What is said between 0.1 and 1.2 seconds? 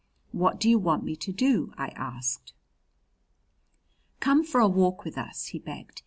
"What do you want me